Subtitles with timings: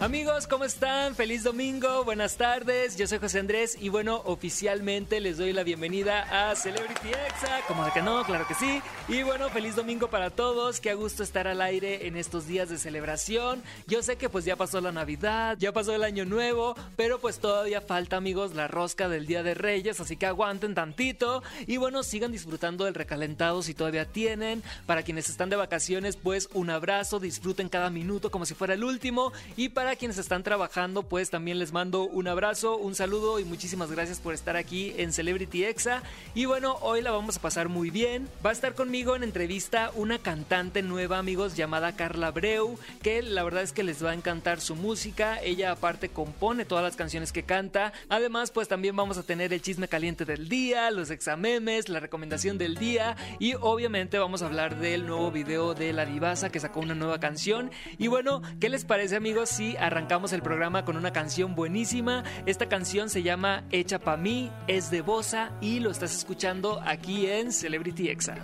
[0.00, 1.16] Amigos, ¿cómo están?
[1.16, 2.96] Feliz domingo, buenas tardes.
[2.96, 7.62] Yo soy José Andrés y bueno, oficialmente les doy la bienvenida a Celebrity Exa.
[7.66, 8.80] Como de que no, claro que sí.
[9.08, 10.78] Y bueno, feliz domingo para todos.
[10.78, 13.60] Qué gusto estar al aire en estos días de celebración.
[13.88, 17.40] Yo sé que pues ya pasó la Navidad, ya pasó el Año Nuevo, pero pues
[17.40, 22.04] todavía falta, amigos, la rosca del Día de Reyes, así que aguanten tantito y bueno,
[22.04, 24.62] sigan disfrutando del recalentado si todavía tienen.
[24.86, 28.84] Para quienes están de vacaciones, pues un abrazo, disfruten cada minuto como si fuera el
[28.84, 33.44] último y para quienes están trabajando, pues también les mando un abrazo, un saludo y
[33.44, 36.02] muchísimas gracias por estar aquí en Celebrity Exa.
[36.34, 38.28] Y bueno, hoy la vamos a pasar muy bien.
[38.44, 43.42] Va a estar conmigo en entrevista una cantante nueva, amigos, llamada Carla Breu, que la
[43.42, 45.40] verdad es que les va a encantar su música.
[45.42, 47.92] Ella aparte compone todas las canciones que canta.
[48.08, 52.58] Además, pues también vamos a tener el chisme caliente del día, los examemes, la recomendación
[52.58, 56.80] del día y obviamente vamos a hablar del nuevo video de La Divasa que sacó
[56.80, 57.70] una nueva canción.
[57.98, 62.24] Y bueno, ¿qué les parece, amigos, si arrancamos el programa con una canción buenísima.
[62.46, 67.26] Esta canción se llama Hecha pa' mí, es de Bosa y lo estás escuchando aquí
[67.26, 68.36] en Celebrity Exa.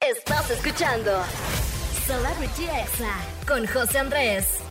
[0.00, 1.12] Estás escuchando
[2.06, 3.14] Celebrity Exa
[3.46, 4.62] con José Andrés.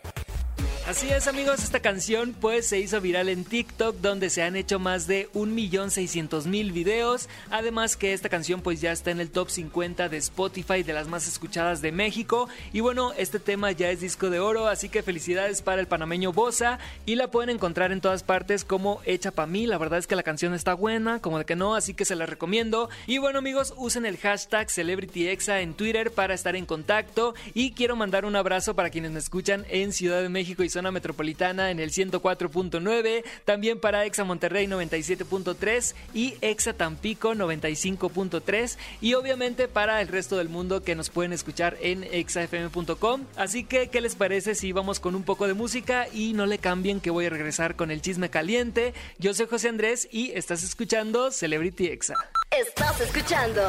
[0.89, 4.79] Así es amigos, esta canción pues se hizo viral en TikTok donde se han hecho
[4.79, 7.29] más de 1.600.000 videos.
[7.51, 11.07] Además que esta canción pues ya está en el top 50 de Spotify de las
[11.07, 12.49] más escuchadas de México.
[12.73, 16.33] Y bueno, este tema ya es disco de oro, así que felicidades para el panameño
[16.33, 16.79] Bosa.
[17.05, 19.67] Y la pueden encontrar en todas partes como Hecha pa' mí.
[19.67, 22.15] La verdad es que la canción está buena, como de que no, así que se
[22.15, 22.89] la recomiendo.
[23.05, 27.35] Y bueno amigos, usen el hashtag CelebrityExa en Twitter para estar en contacto.
[27.53, 30.91] Y quiero mandar un abrazo para quienes me escuchan en Ciudad de México y zona
[30.91, 39.67] metropolitana en el 104.9, también para Exa Monterrey 97.3 y Exa Tampico 95.3 y obviamente
[39.67, 43.25] para el resto del mundo que nos pueden escuchar en exafm.com.
[43.35, 46.57] Así que, ¿qué les parece si vamos con un poco de música y no le
[46.57, 48.93] cambien que voy a regresar con el chisme caliente?
[49.19, 52.15] Yo soy José Andrés y estás escuchando Celebrity Exa.
[52.51, 53.61] Estás escuchando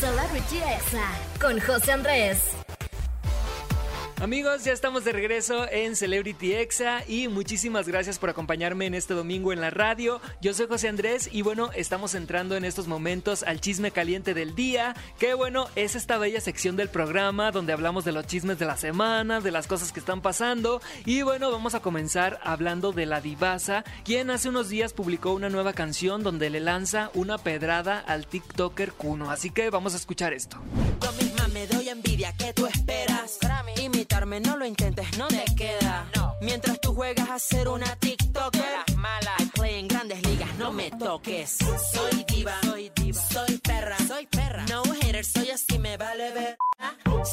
[0.00, 2.61] Celebrity Exa con José Andrés.
[4.22, 9.14] Amigos, ya estamos de regreso en Celebrity Exa y muchísimas gracias por acompañarme en este
[9.14, 10.20] domingo en la radio.
[10.40, 14.54] Yo soy José Andrés y bueno, estamos entrando en estos momentos al chisme caliente del
[14.54, 18.64] día, que bueno, es esta bella sección del programa donde hablamos de los chismes de
[18.64, 23.06] la semana, de las cosas que están pasando y bueno, vamos a comenzar hablando de
[23.06, 27.98] la divasa, quien hace unos días publicó una nueva canción donde le lanza una pedrada
[27.98, 30.58] al TikToker Kuno, así que vamos a escuchar esto.
[31.02, 33.11] Yo misma me doy envidia que tú esperas.
[34.22, 36.06] Imitarme no lo intentes, no te queda.
[36.40, 38.96] Mientras tú juegas a ser una TikToker.
[38.96, 39.34] Mala.
[39.40, 41.58] I play en grandes ligas, no me toques.
[41.92, 44.64] Soy diva, soy diva, soy perra, soy perra.
[44.68, 46.56] No hater, soy así, me vale ver.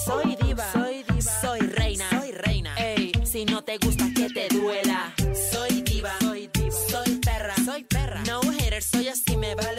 [0.03, 2.75] Soy diva, soy diva, soy reina, soy reina.
[2.77, 5.13] Ey, si no te gusta que te duela.
[5.51, 8.23] Soy diva, soy diva, soy perra, soy perra.
[8.25, 9.78] No hater, soy así, me vale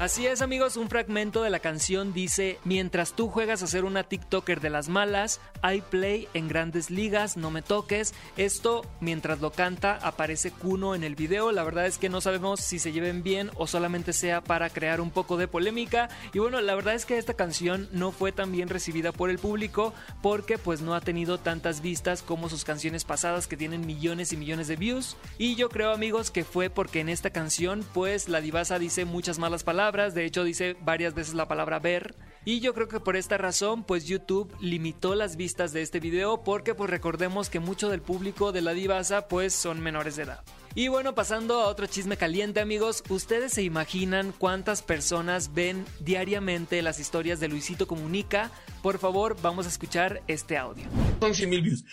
[0.00, 4.04] Así es amigos, un fragmento de la canción dice, mientras tú juegas a ser una
[4.04, 8.14] TikToker de las malas, I play en grandes ligas, no me toques.
[8.36, 11.50] Esto, mientras lo canta, aparece Kuno en el video.
[11.50, 15.00] La verdad es que no sabemos si se lleven bien o solamente sea para crear
[15.00, 16.08] un poco de polémica.
[16.32, 19.40] Y bueno, la verdad es que esta canción no fue tan bien recibida por el
[19.40, 24.32] público porque pues no ha tenido tantas vistas como sus canciones pasadas que tienen millones
[24.32, 25.16] y millones de views.
[25.38, 29.40] Y yo creo amigos que fue porque en esta canción pues la divasa dice muchas
[29.40, 32.14] malas palabras de hecho dice varias veces la palabra ver.
[32.44, 36.44] Y yo creo que por esta razón, pues YouTube limitó las vistas de este video
[36.44, 40.44] porque pues recordemos que mucho del público de la divasa pues son menores de edad.
[40.78, 46.82] Y bueno, pasando a otro chisme caliente amigos, ¿ustedes se imaginan cuántas personas ven diariamente
[46.82, 48.52] las historias de Luisito Comunica?
[48.80, 50.84] Por favor, vamos a escuchar este audio.
[51.18, 51.84] Son 100 mil views.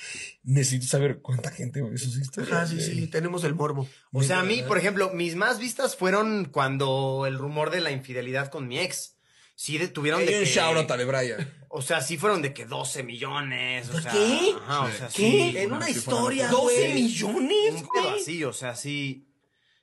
[0.43, 2.53] Necesito saber cuánta gente ve sus historias.
[2.55, 3.89] Ah, sí, sí, tenemos el morbo.
[4.11, 7.89] O sea, a mí, por ejemplo, mis más vistas fueron cuando el rumor de la
[7.89, 9.14] infidelidad con mi ex.
[9.55, 10.49] Sí, de- tuvieron Hay de un que...
[10.49, 11.65] shout out a Brian.
[11.69, 13.89] O sea, sí fueron de que 12 millones.
[13.89, 14.53] O sea, qué?
[14.67, 15.13] Ajá, o sea, ¿Qué?
[15.51, 15.57] sí.
[15.57, 16.61] en una sí, historia, otros.
[16.63, 16.75] güey.
[16.81, 18.21] 12 millones, Un pedo güey.
[18.21, 19.21] así, o sea, sí.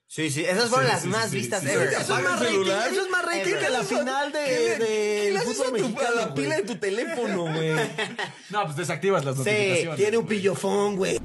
[0.07, 1.89] Sí, sí, esas fueron las sí, más sí, vistas sí, ever.
[1.89, 1.95] sí.
[2.03, 5.31] Eso es más rating, eso es más rating que la final de, ¿Qué le- qué
[5.33, 6.35] le haces a, tu- a mexicano, la güey?
[6.35, 7.71] pila de tu teléfono, güey?
[8.51, 9.97] No, pues desactivas las Sí, notificaciones.
[9.97, 11.19] Tiene un pillofón, güey.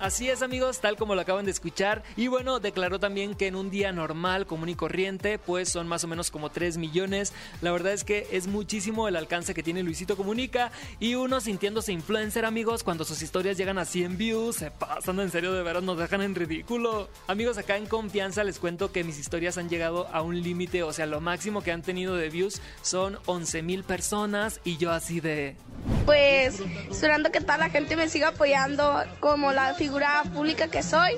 [0.00, 2.02] Así es amigos, tal como lo acaban de escuchar.
[2.16, 6.04] Y bueno, declaró también que en un día normal, común y corriente, pues son más
[6.04, 7.34] o menos como 3 millones.
[7.60, 10.72] La verdad es que es muchísimo el alcance que tiene Luisito Comunica.
[11.00, 15.30] Y uno sintiéndose influencer amigos, cuando sus historias llegan a 100 views, se pasan en
[15.30, 17.10] serio de veras, nos dejan en ridículo.
[17.26, 20.94] Amigos, acá en confianza les cuento que mis historias han llegado a un límite, o
[20.94, 25.20] sea, lo máximo que han tenido de views son 11 mil personas y yo así
[25.20, 25.56] de...
[26.04, 26.60] Pues
[26.90, 31.16] esperando que toda la gente me siga apoyando como la figura pública que soy.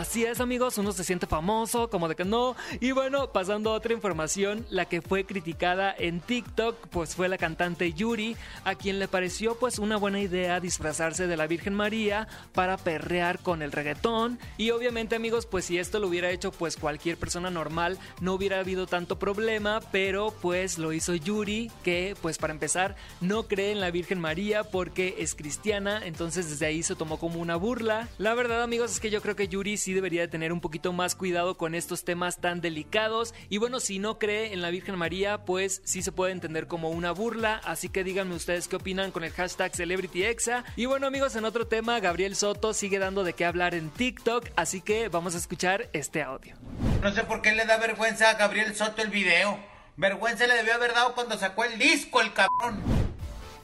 [0.00, 2.56] Así es amigos, uno se siente famoso, como de que no.
[2.80, 7.36] Y bueno, pasando a otra información, la que fue criticada en TikTok, pues fue la
[7.36, 12.28] cantante Yuri, a quien le pareció pues una buena idea disfrazarse de la Virgen María
[12.54, 14.38] para perrear con el reggaetón.
[14.56, 18.60] Y obviamente amigos, pues si esto lo hubiera hecho pues cualquier persona normal, no hubiera
[18.60, 23.80] habido tanto problema, pero pues lo hizo Yuri, que pues para empezar no cree en
[23.80, 28.08] la Virgen María porque es cristiana, entonces desde ahí se tomó como una burla.
[28.16, 30.92] La verdad amigos es que yo creo que Yuri sí debería de tener un poquito
[30.92, 33.34] más cuidado con estos temas tan delicados.
[33.48, 36.90] Y bueno, si no cree en la Virgen María, pues sí se puede entender como
[36.90, 37.60] una burla.
[37.64, 40.64] Así que díganme ustedes qué opinan con el hashtag CelebrityExa.
[40.76, 44.48] Y bueno amigos, en otro tema, Gabriel Soto sigue dando de qué hablar en TikTok.
[44.56, 46.56] Así que vamos a escuchar este audio.
[47.02, 49.58] No sé por qué le da vergüenza a Gabriel Soto el video.
[49.96, 52.99] Vergüenza le debió haber dado cuando sacó el disco, el cabrón.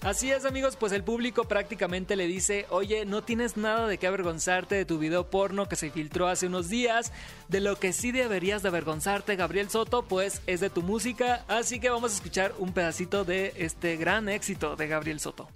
[0.06, 4.06] Así es amigos, pues el público prácticamente le dice, oye, no tienes nada de qué
[4.06, 7.11] avergonzarte de tu video porno que se filtró hace unos días,
[7.49, 11.81] de lo que sí deberías de avergonzarte Gabriel Soto, pues es de tu música, así
[11.81, 15.49] que vamos a escuchar un pedacito de este gran éxito de Gabriel Soto.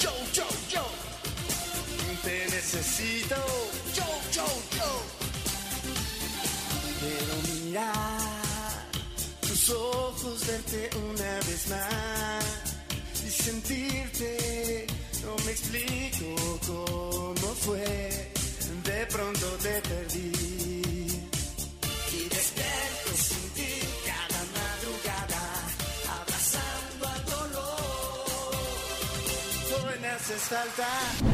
[0.00, 0.84] Yo, yo, yo,
[2.24, 3.36] te necesito,
[3.94, 4.46] yo, yo,
[4.76, 5.02] yo.
[6.98, 8.88] Quiero mirar
[9.40, 12.03] tus ojos, verte una vez más
[13.44, 14.86] sentirte.
[15.22, 18.32] No me explico cómo fue,
[18.84, 20.32] de pronto te perdí.
[22.18, 23.72] Y despierto sin ti
[24.08, 25.42] cada madrugada,
[26.20, 28.54] abrazando al dolor.
[29.76, 31.33] Hoy me haces falta.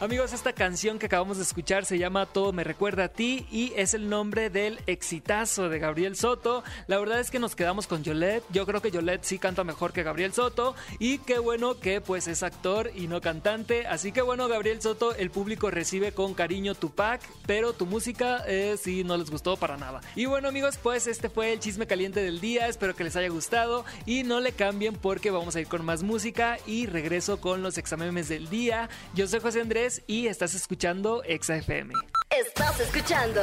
[0.00, 3.74] Amigos, esta canción que acabamos de escuchar se llama Todo me recuerda a ti y
[3.76, 6.64] es el nombre del exitazo de Gabriel Soto.
[6.86, 8.42] La verdad es que nos quedamos con Yolette.
[8.48, 12.28] Yo creo que Yolette sí canta mejor que Gabriel Soto y qué bueno que pues
[12.28, 13.86] es actor y no cantante.
[13.86, 18.42] Así que bueno, Gabriel Soto, el público recibe con cariño tu pack, pero tu música
[18.46, 20.00] eh, sí no les gustó para nada.
[20.16, 22.68] Y bueno amigos, pues este fue el chisme caliente del día.
[22.68, 26.02] Espero que les haya gustado y no le cambien porque vamos a ir con más
[26.02, 28.88] música y regreso con los examemes del día.
[29.12, 31.94] Yo soy José Andrés y estás escuchando Exa FM.
[32.30, 33.40] Estás escuchando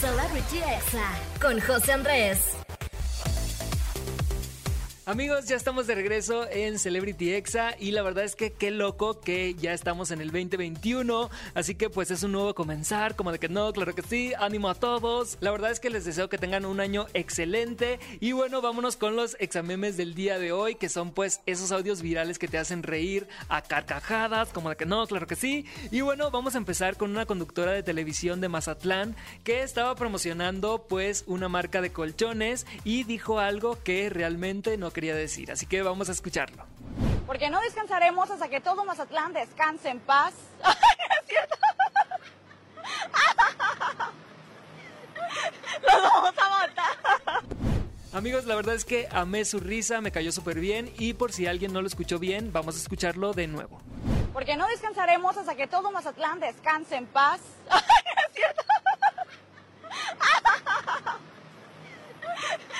[0.00, 2.63] Celebrity Exa con José Andrés.
[5.06, 9.20] Amigos, ya estamos de regreso en Celebrity Exa y la verdad es que qué loco
[9.20, 13.38] que ya estamos en el 2021, así que pues es un nuevo comenzar, como de
[13.38, 15.36] que no, claro que sí, ánimo a todos.
[15.40, 19.14] La verdad es que les deseo que tengan un año excelente y bueno, vámonos con
[19.14, 22.82] los examemes del día de hoy, que son pues esos audios virales que te hacen
[22.82, 25.66] reír a carcajadas, como de que no, claro que sí.
[25.90, 30.86] Y bueno, vamos a empezar con una conductora de televisión de Mazatlán que estaba promocionando
[30.88, 35.82] pues una marca de colchones y dijo algo que realmente no quería decir, así que
[35.82, 36.64] vamos a escucharlo.
[37.26, 40.32] Porque no descansaremos hasta que todo Mazatlán descanse en paz.
[40.62, 41.56] ¿Es cierto?
[45.82, 47.44] ¡Los vamos a matar!
[48.14, 51.46] Amigos, la verdad es que amé su risa, me cayó súper bien y por si
[51.46, 53.80] alguien no lo escuchó bien, vamos a escucharlo de nuevo.
[54.32, 57.40] Porque no descansaremos hasta que todo Mazatlán descanse en paz.
[57.70, 58.62] ¿Es cierto?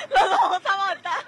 [0.09, 1.24] ¡Los vamos a matar!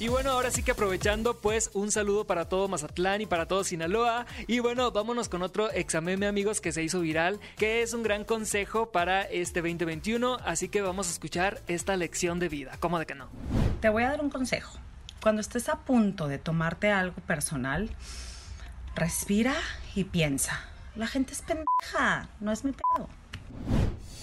[0.00, 3.64] Y bueno, ahora sí que aprovechando, pues un saludo para todo Mazatlán y para todo
[3.64, 4.24] Sinaloa.
[4.46, 8.24] Y bueno, vámonos con otro exameme, amigos, que se hizo viral, que es un gran
[8.24, 10.38] consejo para este 2021.
[10.42, 12.78] Así que vamos a escuchar esta lección de vida.
[12.80, 13.28] ¿Cómo de que no?
[13.82, 14.78] Te voy a dar un consejo.
[15.20, 17.90] Cuando estés a punto de tomarte algo personal,
[18.94, 19.54] respira
[19.94, 20.64] y piensa.
[20.96, 23.19] La gente es pendeja, no es mi pedo.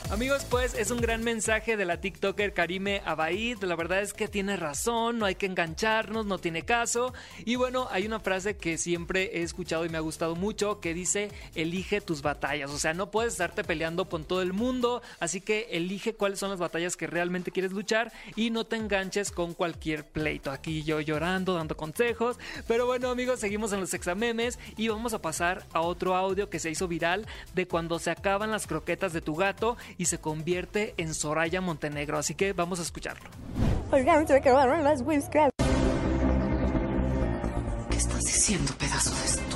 [0.10, 3.62] Amigos, pues es un gran mensaje de la TikToker Karime Abaid.
[3.64, 7.14] La verdad es que tiene razón, no hay que engancharnos, no tiene caso.
[7.44, 10.94] Y bueno, hay una frase que siempre he escuchado y me ha gustado mucho que
[10.94, 12.72] dice, elige tus batallas.
[12.72, 16.52] O sea, no puedes estarte peleando con todo el mundo, así que elige cuáles son
[16.52, 20.52] las batallas que realmente quieres luchar y no te enganches con cualquier pleito.
[20.52, 22.40] Aquí yo llorando, dando consejos.
[22.66, 26.60] Pero bueno, amigos, seguimos en los examemes y vamos a pasar a otro audio que
[26.60, 30.94] se hizo viral de cuando se acaban las croquetas de tu gato y se convierte
[30.98, 32.18] en Soraya Montenegro.
[32.18, 33.30] Así que vamos a escucharlo.
[37.90, 39.47] ¿Qué estás diciendo, pedazo de estúpido?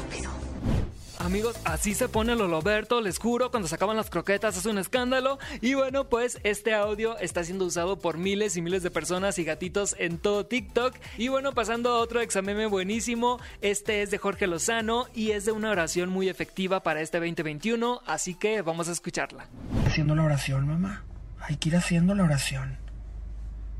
[1.25, 5.37] Amigos, así se pone Loloberto, les juro, cuando se acaban las croquetas es un escándalo.
[5.61, 9.43] Y bueno, pues este audio está siendo usado por miles y miles de personas y
[9.43, 10.95] gatitos en todo TikTok.
[11.19, 15.51] Y bueno, pasando a otro examen buenísimo, este es de Jorge Lozano y es de
[15.51, 19.45] una oración muy efectiva para este 2021, así que vamos a escucharla.
[19.85, 21.03] Haciendo la oración, mamá.
[21.39, 22.79] Hay que ir haciendo la oración.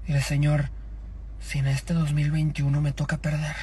[0.06, 0.70] Dile, Señor,
[1.40, 3.56] si en este 2021 me toca perder,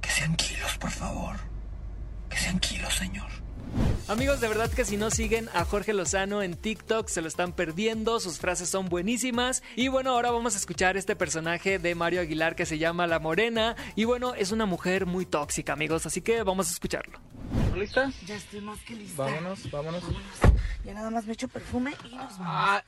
[0.00, 1.51] que sean kilos, por favor.
[2.32, 3.28] Que sean kilos, Señor.
[4.08, 7.52] Amigos, de verdad que si no siguen a Jorge Lozano en TikTok se lo están
[7.52, 9.62] perdiendo, sus frases son buenísimas.
[9.76, 13.18] Y bueno, ahora vamos a escuchar este personaje de Mario Aguilar que se llama La
[13.18, 13.76] Morena.
[13.96, 17.20] Y bueno, es una mujer muy tóxica, amigos, así que vamos a escucharlo.
[17.76, 18.10] ¿Lista?
[18.26, 19.24] Ya estoy más que lista.
[19.24, 20.02] Vámonos, vámonos.
[20.84, 22.40] Ya nada más me echo perfume y nos vamos.
[22.40, 22.82] Ah,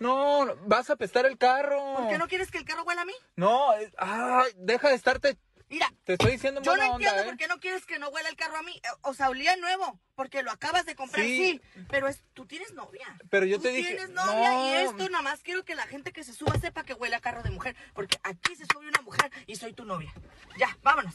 [0.00, 1.80] no, vas a apestar el carro.
[1.96, 3.14] ¿Por qué no quieres que el carro huela a mí?
[3.36, 5.38] No, ay, deja de estarte.
[5.72, 7.24] Mira, te estoy diciendo en yo no entiendo ¿eh?
[7.24, 8.78] por qué no quieres que no huela el carro a mí.
[9.00, 11.58] O sea, olía nuevo, porque lo acabas de comprar, Sí.
[11.74, 11.84] sí.
[11.88, 13.06] pero es, tú tienes novia.
[13.30, 13.88] Pero yo Tú te dije.
[13.96, 14.68] tienes novia no.
[14.68, 17.20] y esto nada más quiero que la gente que se suba sepa que huele a
[17.20, 20.12] carro de mujer, porque aquí se sube una mujer y soy tu novia.
[20.58, 21.14] Ya, vámonos.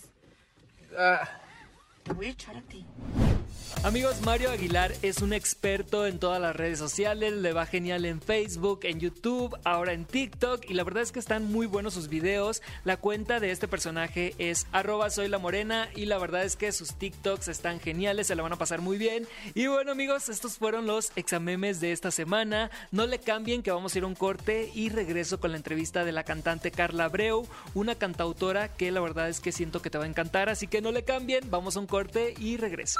[0.97, 1.29] Ah,
[2.03, 2.83] Te voy a echar a ti.
[3.83, 8.21] Amigos, Mario Aguilar es un experto en todas las redes sociales, le va genial en
[8.21, 12.09] Facebook, en YouTube, ahora en TikTok y la verdad es que están muy buenos sus
[12.09, 12.61] videos.
[12.83, 16.71] La cuenta de este personaje es arroba soy la morena y la verdad es que
[16.71, 19.27] sus TikToks están geniales, se la van a pasar muy bien.
[19.53, 22.71] Y bueno amigos, estos fueron los examemes de esta semana.
[22.91, 26.03] No le cambien que vamos a ir a un corte y regreso con la entrevista
[26.03, 29.97] de la cantante Carla Abreu, una cantautora que la verdad es que siento que te
[29.97, 32.99] va a encantar, así que no le cambien, vamos a un corte y regreso.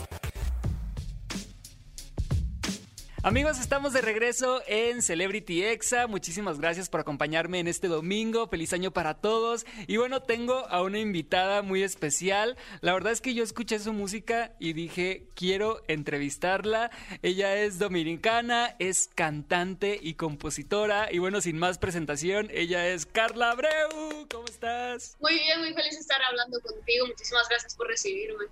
[3.23, 6.07] Amigos, estamos de regreso en Celebrity Exa.
[6.07, 8.47] Muchísimas gracias por acompañarme en este domingo.
[8.47, 9.67] Feliz año para todos.
[9.85, 12.57] Y bueno, tengo a una invitada muy especial.
[12.81, 16.89] La verdad es que yo escuché su música y dije, quiero entrevistarla.
[17.21, 21.13] Ella es dominicana, es cantante y compositora.
[21.13, 24.27] Y bueno, sin más presentación, ella es Carla Abreu.
[24.31, 25.15] ¿Cómo estás?
[25.19, 27.05] Muy bien, muy feliz de estar hablando contigo.
[27.05, 28.45] Muchísimas gracias por recibirme.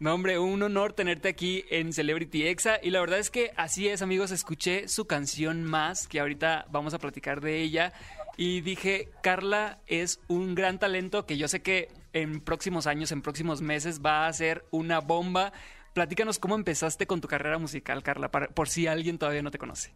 [0.00, 2.80] No, hombre, un honor tenerte aquí en Celebrity Exa.
[2.82, 4.32] Y la verdad es que así es, amigos.
[4.32, 7.92] Escuché su canción más, que ahorita vamos a platicar de ella.
[8.36, 13.22] Y dije, Carla es un gran talento que yo sé que en próximos años, en
[13.22, 15.52] próximos meses, va a ser una bomba.
[15.94, 19.94] Platícanos cómo empezaste con tu carrera musical, Carla, por si alguien todavía no te conoce.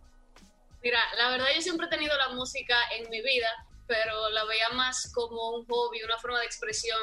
[0.80, 3.48] Mira, la verdad yo siempre he tenido la música en mi vida,
[3.88, 7.00] pero la veía más como un hobby, una forma de expresión,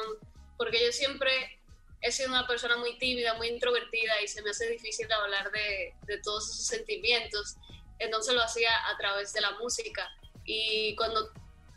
[0.56, 1.55] porque yo siempre
[2.00, 5.94] he sido una persona muy tímida, muy introvertida y se me hace difícil hablar de,
[6.06, 7.56] de todos esos sentimientos.
[7.98, 10.08] Entonces lo hacía a través de la música.
[10.44, 11.32] Y cuando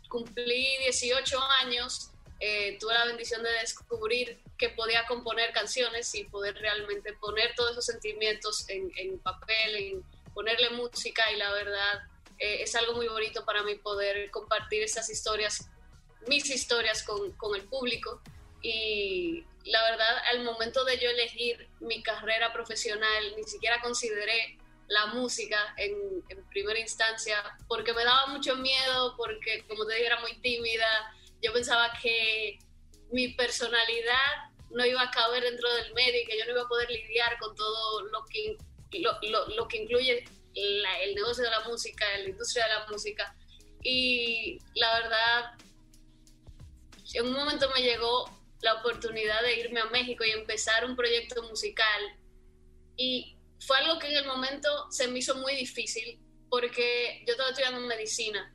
[0.08, 2.10] cumplí 18 años,
[2.40, 7.72] eh, tuve la bendición de descubrir que podía componer canciones y poder realmente poner todos
[7.72, 12.00] esos sentimientos en, en papel, en ponerle música y la verdad
[12.38, 15.68] eh, es algo muy bonito para mí poder compartir esas historias,
[16.28, 18.22] mis historias con, con el público
[18.62, 25.06] y la verdad al momento de yo elegir mi carrera profesional ni siquiera consideré la
[25.06, 25.92] música en,
[26.28, 27.36] en primera instancia
[27.68, 32.58] porque me daba mucho miedo, porque como te dije era muy tímida, yo pensaba que
[33.12, 36.68] mi personalidad no iba a caber dentro del medio y que yo no iba a
[36.68, 38.56] poder lidiar con todo lo que,
[38.98, 40.24] lo, lo- lo que incluye
[40.54, 43.36] la- el negocio de la música, la industria de la música.
[43.82, 45.50] Y la verdad,
[47.14, 48.28] en un momento me llegó
[48.62, 52.18] la oportunidad de irme a México y empezar un proyecto musical.
[52.96, 53.36] Y
[53.66, 57.80] fue algo que en el momento se me hizo muy difícil porque yo estaba estudiando
[57.80, 58.54] medicina.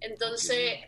[0.00, 0.80] Entonces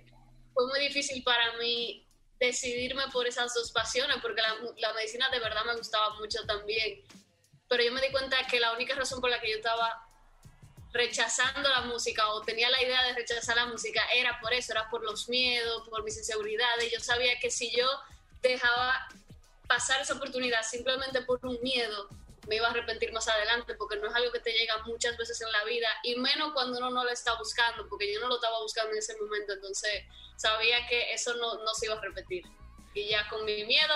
[0.54, 2.06] fue muy difícil para mí
[2.38, 7.02] decidirme por esas dos pasiones porque la, la medicina de verdad me gustaba mucho también.
[7.68, 10.02] Pero yo me di cuenta que la única razón por la que yo estaba
[10.92, 14.88] rechazando la música o tenía la idea de rechazar la música era por eso, era
[14.88, 16.90] por los miedos, por mis inseguridades.
[16.92, 17.86] Yo sabía que si yo
[18.48, 19.08] dejaba
[19.66, 22.08] pasar esa oportunidad simplemente por un miedo,
[22.46, 25.40] me iba a arrepentir más adelante porque no es algo que te llega muchas veces
[25.40, 28.36] en la vida y menos cuando uno no lo está buscando, porque yo no lo
[28.36, 30.04] estaba buscando en ese momento, entonces
[30.36, 32.44] sabía que eso no, no se iba a repetir.
[32.94, 33.94] Y ya con mi miedo,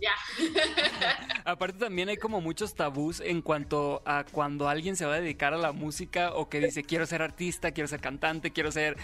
[0.00, 0.12] ya.
[1.44, 5.54] Aparte también hay como muchos tabús en cuanto a cuando alguien se va a dedicar
[5.54, 8.96] a la música o que dice quiero ser artista, quiero ser cantante, quiero ser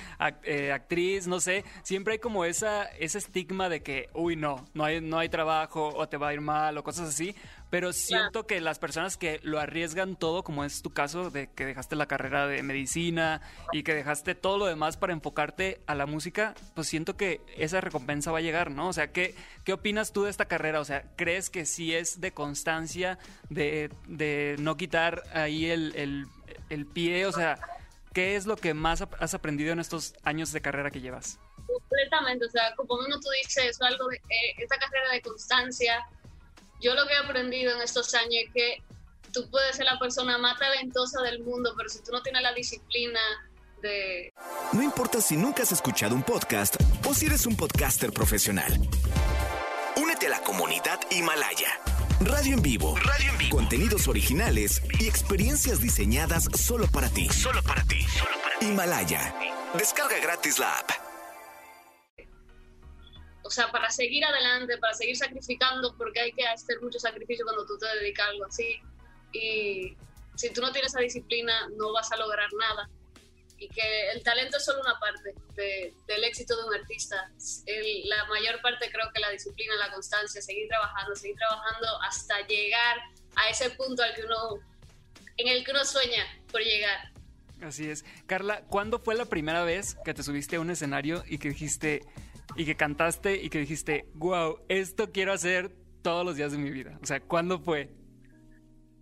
[0.44, 1.64] eh, actriz, no sé.
[1.82, 5.88] Siempre hay como esa, ese estigma de que, uy, no, no hay, no hay trabajo
[5.94, 7.34] o te va a ir mal o cosas así.
[7.70, 11.64] Pero siento que las personas que lo arriesgan todo, como es tu caso, de que
[11.64, 13.40] dejaste la carrera de medicina
[13.72, 17.80] y que dejaste todo lo demás para enfocarte a la música, pues siento que esa
[17.80, 18.88] recompensa va a llegar, ¿no?
[18.88, 20.80] O sea, ¿qué, qué opinas tú de esta carrera?
[20.80, 26.26] O sea, ¿crees que sí es de constancia, de, de no quitar ahí el, el,
[26.70, 27.26] el pie?
[27.26, 27.58] O sea,
[28.12, 31.38] ¿qué es lo que más has aprendido en estos años de carrera que llevas?
[31.66, 36.04] Completamente, o sea, como uno tú dices, es algo de eh, esta carrera de constancia.
[36.80, 38.82] Yo lo que he aprendido en estos años es que
[39.32, 42.52] tú puedes ser la persona más talentosa del mundo, pero si tú no tienes la
[42.52, 43.20] disciplina
[43.82, 44.32] de...
[44.72, 48.72] No importa si nunca has escuchado un podcast o si eres un podcaster profesional.
[49.96, 51.80] Únete a la comunidad Himalaya.
[52.20, 52.96] Radio en vivo.
[52.96, 53.56] Radio en vivo.
[53.56, 57.28] Contenidos originales y experiencias diseñadas solo para ti.
[57.28, 58.02] Solo para ti.
[58.02, 58.66] Solo para ti.
[58.66, 59.34] Himalaya.
[59.74, 61.09] Descarga gratis la app.
[63.50, 67.66] O sea, para seguir adelante, para seguir sacrificando, porque hay que hacer mucho sacrificio cuando
[67.66, 68.80] tú te dedicas a algo así.
[69.32, 69.96] Y
[70.36, 72.88] si tú no tienes esa disciplina, no vas a lograr nada.
[73.58, 77.28] Y que el talento es solo una parte de, del éxito de un artista.
[77.66, 82.46] El, la mayor parte creo que la disciplina, la constancia, seguir trabajando, seguir trabajando hasta
[82.46, 82.98] llegar
[83.34, 84.60] a ese punto al que uno,
[85.38, 87.10] en el que uno sueña por llegar.
[87.62, 88.04] Así es.
[88.28, 92.06] Carla, ¿cuándo fue la primera vez que te subiste a un escenario y que dijiste,
[92.56, 95.70] y que cantaste y que dijiste, wow, esto quiero hacer
[96.02, 96.98] todos los días de mi vida?
[97.02, 97.90] O sea, ¿cuándo fue?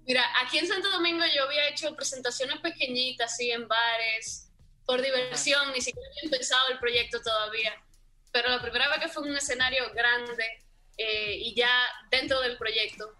[0.07, 4.51] Mira, aquí en Santo Domingo yo había hecho presentaciones pequeñitas, así en bares,
[4.87, 7.75] por diversión, ni siquiera había empezado el proyecto todavía.
[8.33, 10.45] Pero la primera vez que fue en un escenario grande
[10.97, 11.71] eh, y ya
[12.11, 13.15] dentro del proyecto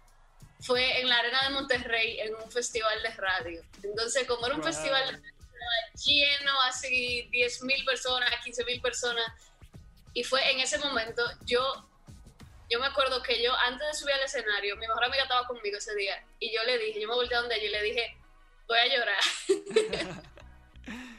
[0.61, 3.61] fue en la Arena de Monterrey en un festival de radio.
[3.83, 4.71] Entonces, como era un Wow.
[4.71, 5.33] festival de radio
[6.05, 9.25] lleno, así 10 mil personas, 15 mil personas,
[10.13, 11.89] y fue en ese momento, yo,
[12.69, 15.77] yo me acuerdo que yo, antes de subir al escenario, mi mejor amiga estaba conmigo
[15.77, 18.17] ese día, y yo le dije, yo me volteé a donde ella y le dije,
[18.67, 19.23] voy a llorar.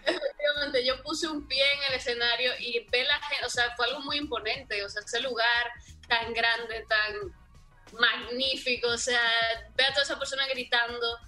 [0.05, 3.87] Efectivamente, yo puse un pie en el escenario y ve la gente, o sea, fue
[3.87, 5.71] algo muy imponente, o sea, ese lugar
[6.09, 7.35] tan grande, tan
[7.99, 9.21] magnífico, o sea,
[9.75, 11.19] ve a toda esa persona gritando,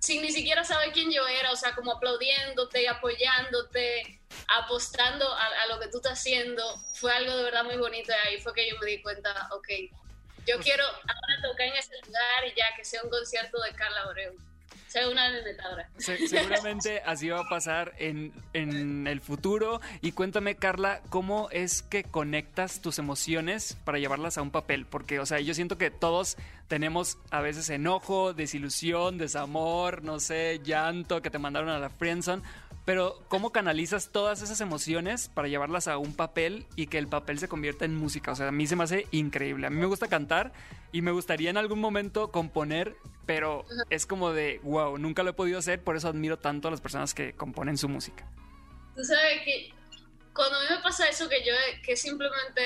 [0.00, 5.46] sin ni siquiera saber quién yo era, o sea, como aplaudiéndote y apoyándote, apostando a,
[5.46, 6.62] a lo que tú estás haciendo,
[6.94, 9.68] fue algo de verdad muy bonito y ahí fue que yo me di cuenta, ok,
[10.46, 14.02] yo quiero ahora tocar en ese lugar y ya que sea un concierto de Carla
[14.02, 14.36] Abreu,
[15.98, 19.80] seguramente así va a pasar en, en el futuro.
[20.00, 24.86] Y cuéntame, Carla, ¿cómo es que conectas tus emociones para llevarlas a un papel?
[24.86, 26.36] Porque, o sea, yo siento que todos
[26.68, 32.42] tenemos a veces enojo, desilusión, desamor, no sé, llanto, que te mandaron a la friendzone.
[32.86, 37.40] Pero, ¿cómo canalizas todas esas emociones para llevarlas a un papel y que el papel
[37.40, 38.30] se convierta en música?
[38.30, 39.66] O sea, a mí se me hace increíble.
[39.66, 40.52] A mí me gusta cantar
[40.92, 42.96] y me gustaría en algún momento componer,
[43.26, 46.70] pero es como de, wow, nunca lo he podido hacer, por eso admiro tanto a
[46.70, 48.24] las personas que componen su música.
[48.94, 49.74] Tú sabes que
[50.32, 51.52] cuando a mí me pasa eso, que yo,
[51.84, 52.62] que es simplemente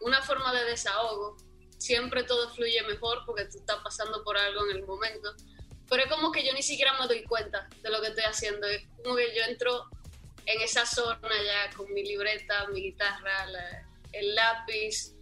[0.00, 1.36] una forma de desahogo,
[1.76, 5.34] siempre todo fluye mejor porque tú estás pasando por algo en el momento.
[5.90, 8.66] Pero es como que yo ni siquiera me doy cuenta de lo que estoy haciendo.
[8.68, 9.84] Es como que yo entro
[10.46, 15.12] en esa zona ya con mi libreta, mi guitarra, la- el lápiz.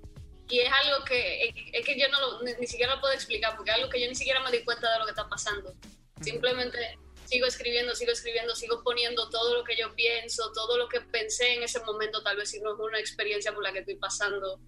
[0.51, 3.13] Y es algo que, es, es que yo no lo- ni, ni siquiera lo puedo
[3.15, 5.29] explicar porque es algo que yo ni siquiera me doy cuenta de lo que está
[5.29, 5.75] pasando.
[6.23, 6.79] Simplemente
[7.27, 11.55] sigo escribiendo, sigo escribiendo, sigo poniendo todo lo que yo pienso, todo lo que pensé
[11.55, 14.59] en ese momento, tal vez si no es una experiencia por la que estoy pasando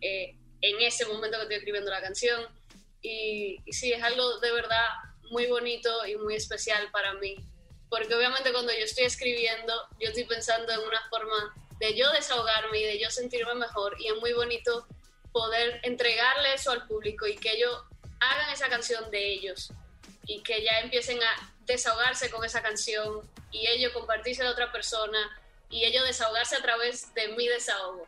[0.00, 2.44] eh, en ese momento que estoy escribiendo la canción.
[3.00, 4.86] Y, y sí, es algo de verdad
[5.30, 7.36] muy bonito y muy especial para mí.
[7.88, 12.80] Porque obviamente cuando yo estoy escribiendo, yo estoy pensando en una forma de yo desahogarme
[12.80, 13.96] y de yo sentirme mejor.
[13.98, 14.86] Y es muy bonito
[15.32, 17.82] poder entregarle eso al público y que ellos
[18.20, 19.72] hagan esa canción de ellos
[20.26, 25.18] y que ya empiecen a desahogarse con esa canción y ellos compartirse a otra persona
[25.70, 28.06] y ellos desahogarse a través de mi desahogo.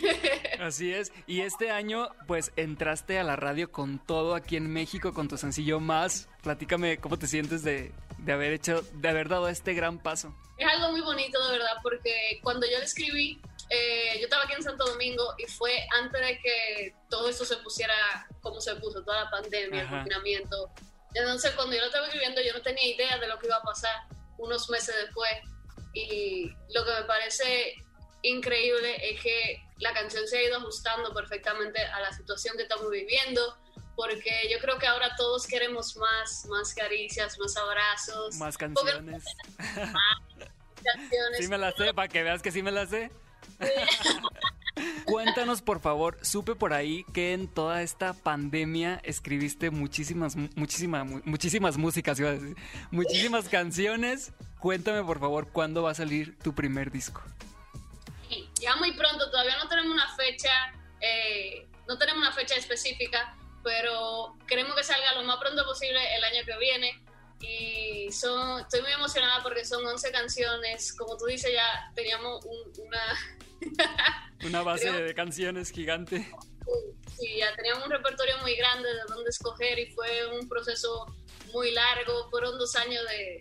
[0.60, 1.10] Así es.
[1.26, 5.38] Y este año, pues entraste a la radio con todo aquí en México, con tu
[5.38, 6.28] sencillo más.
[6.48, 10.34] Platícame cómo te sientes de, de haber hecho, de haber dado este gran paso.
[10.56, 14.54] Es algo muy bonito, de verdad, porque cuando yo le escribí, eh, yo estaba aquí
[14.54, 17.94] en Santo Domingo y fue antes de que todo esto se pusiera
[18.40, 19.96] como se puso, toda la pandemia, el Ajá.
[19.96, 20.70] confinamiento.
[21.12, 23.62] Entonces, cuando yo lo estaba escribiendo, yo no tenía idea de lo que iba a
[23.62, 24.04] pasar
[24.38, 25.30] unos meses después.
[25.92, 27.74] Y lo que me parece
[28.22, 32.90] increíble es que la canción se ha ido ajustando perfectamente a la situación que estamos
[32.90, 33.58] viviendo,
[33.98, 39.24] porque yo creo que ahora todos queremos más, más caricias, más abrazos, Más canciones.
[40.84, 41.38] canciones.
[41.38, 43.10] Sí me la sé, para que veas que sí me la sé.
[45.04, 51.76] cuéntanos por favor, supe por ahí que en toda esta pandemia escribiste muchísimas, muchísimas, muchísimas
[51.76, 52.56] músicas, iba a decir,
[52.92, 54.32] muchísimas canciones.
[54.60, 57.20] Cuéntame por favor, ¿cuándo va a salir tu primer disco?
[58.60, 60.50] Ya muy pronto, todavía no tenemos una fecha,
[61.00, 66.24] eh, no tenemos una fecha específica, pero queremos que salga lo más pronto posible el
[66.24, 67.02] año que viene
[67.40, 70.92] y son, estoy muy emocionada porque son 11 canciones.
[70.94, 73.02] Como tú dices, ya teníamos una...
[74.44, 76.28] una base de canciones gigante.
[77.16, 81.06] Sí, ya teníamos un repertorio muy grande de dónde escoger y fue un proceso
[81.52, 82.28] muy largo.
[82.30, 83.40] Fueron dos años de,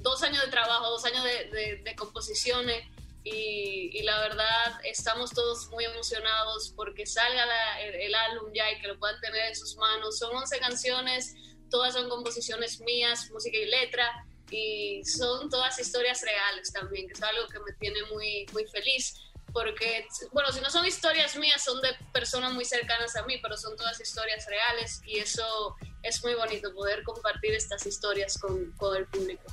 [0.00, 2.84] dos años de trabajo, dos años de, de, composiciones.
[3.24, 8.80] Y, y, la verdad estamos todos muy emocionados porque salga el, el, álbum ya y
[8.80, 10.18] que lo puedan tener en sus manos.
[10.18, 11.36] Son 11 canciones
[11.72, 17.22] todas son composiciones mías, música y letra, y son todas historias reales también, que es
[17.22, 19.14] algo que me tiene muy, muy feliz,
[19.52, 23.56] porque, bueno, si no son historias mías, son de personas muy cercanas a mí, pero
[23.56, 28.94] son todas historias reales, y eso es muy bonito, poder compartir estas historias con, con
[28.94, 29.44] el público.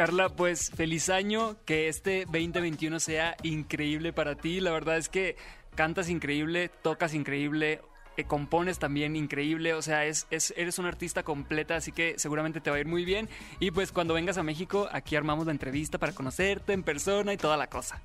[0.00, 4.58] Carla, pues feliz año, que este 2021 sea increíble para ti.
[4.60, 5.36] La verdad es que
[5.74, 7.82] cantas increíble, tocas increíble,
[8.26, 12.76] compones también increíble, o sea, es, eres una artista completa, así que seguramente te va
[12.76, 13.28] a ir muy bien.
[13.58, 17.36] Y pues cuando vengas a México, aquí armamos la entrevista para conocerte en persona y
[17.36, 18.00] toda la cosa.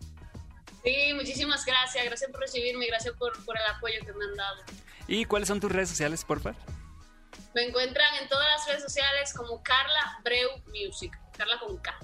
[0.84, 4.64] Sí, muchísimas gracias, gracias por recibirme, gracias por, por el apoyo que me han dado.
[5.08, 6.75] ¿Y cuáles son tus redes sociales, por favor?
[7.54, 11.98] Me encuentran en todas las redes sociales como Carla Breu Music, Carla con K.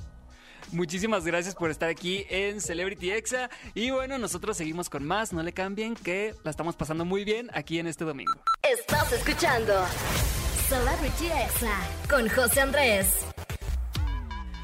[0.71, 3.49] Muchísimas gracias por estar aquí en Celebrity Exa.
[3.73, 5.33] Y bueno, nosotros seguimos con más.
[5.33, 8.41] No le cambien que la estamos pasando muy bien aquí en este domingo.
[8.61, 9.85] Estás escuchando
[10.69, 11.77] Celebrity Exa
[12.09, 13.30] con José Andrés.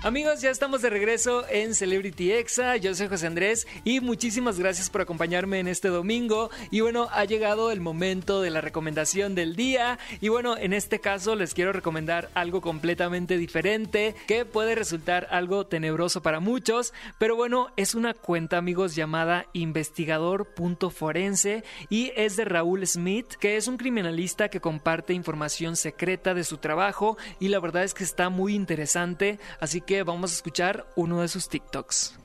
[0.03, 2.77] Amigos, ya estamos de regreso en Celebrity Exa.
[2.77, 6.51] Yo soy José Andrés y muchísimas gracias por acompañarme en este domingo.
[6.69, 9.97] Y bueno, ha llegado el momento de la recomendación del día.
[10.21, 15.65] Y bueno, en este caso les quiero recomendar algo completamente diferente que puede resultar algo
[15.65, 16.93] tenebroso para muchos.
[17.17, 23.67] Pero bueno, es una cuenta, amigos, llamada investigador.forense y es de Raúl Smith, que es
[23.67, 27.17] un criminalista que comparte información secreta de su trabajo.
[27.39, 29.39] Y la verdad es que está muy interesante.
[29.59, 32.19] Así vamos a escuchar uno de sus TikToks.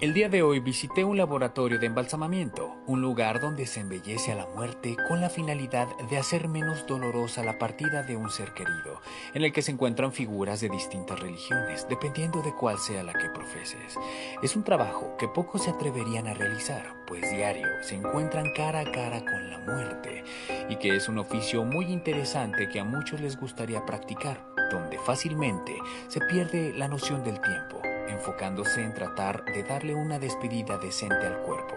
[0.00, 4.34] El día de hoy visité un laboratorio de embalsamamiento, un lugar donde se embellece a
[4.34, 9.00] la muerte con la finalidad de hacer menos dolorosa la partida de un ser querido,
[9.32, 13.30] en el que se encuentran figuras de distintas religiones, dependiendo de cuál sea la que
[13.30, 13.96] profeses.
[14.42, 18.90] Es un trabajo que pocos se atreverían a realizar, pues diario se encuentran cara a
[18.90, 20.24] cara con la muerte,
[20.68, 25.76] y que es un oficio muy interesante que a muchos les gustaría practicar, donde fácilmente
[26.08, 27.82] se pierde la noción del tiempo
[28.12, 31.74] enfocándose en tratar de darle una despedida decente al cuerpo.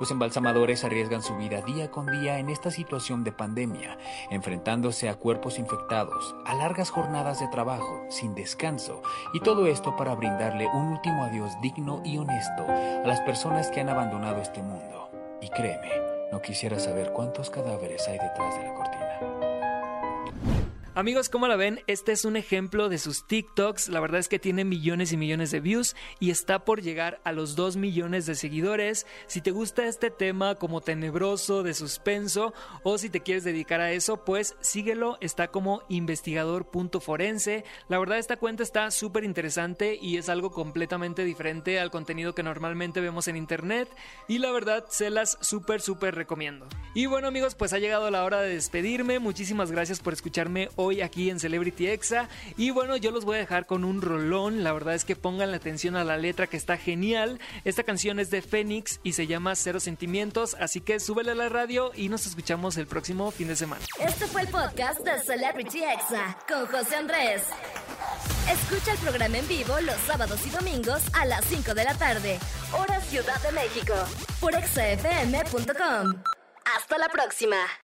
[0.00, 3.98] Los embalsamadores arriesgan su vida día con día en esta situación de pandemia,
[4.30, 9.02] enfrentándose a cuerpos infectados, a largas jornadas de trabajo, sin descanso,
[9.32, 13.80] y todo esto para brindarle un último adiós digno y honesto a las personas que
[13.80, 15.10] han abandonado este mundo.
[15.40, 15.90] Y créeme,
[16.30, 19.11] no quisiera saber cuántos cadáveres hay detrás de la cortina.
[20.94, 21.80] Amigos, ¿cómo la ven?
[21.86, 23.88] Este es un ejemplo de sus TikToks.
[23.88, 27.32] La verdad es que tiene millones y millones de views y está por llegar a
[27.32, 29.06] los 2 millones de seguidores.
[29.26, 32.52] Si te gusta este tema como tenebroso, de suspenso,
[32.82, 35.16] o si te quieres dedicar a eso, pues síguelo.
[35.22, 37.64] Está como investigador.forense.
[37.88, 42.42] La verdad, esta cuenta está súper interesante y es algo completamente diferente al contenido que
[42.42, 43.88] normalmente vemos en internet.
[44.28, 46.66] Y la verdad, se las súper, súper recomiendo.
[46.94, 49.20] Y bueno, amigos, pues ha llegado la hora de despedirme.
[49.20, 52.28] Muchísimas gracias por escucharme hoy aquí en Celebrity Exa.
[52.56, 54.64] Y bueno, yo los voy a dejar con un rolón.
[54.64, 57.40] La verdad es que pongan la atención a la letra que está genial.
[57.64, 60.56] Esta canción es de Fénix y se llama Cero Sentimientos.
[60.60, 63.84] Así que súbele a la radio y nos escuchamos el próximo fin de semana.
[64.00, 67.42] Este fue el podcast de Celebrity Exa con José Andrés.
[68.50, 72.38] Escucha el programa en vivo los sábados y domingos a las 5 de la tarde,
[72.72, 73.94] hora Ciudad de México,
[74.40, 76.22] por exafm.com.
[76.64, 77.56] Hasta la próxima.